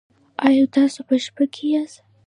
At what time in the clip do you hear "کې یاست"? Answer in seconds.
1.53-1.99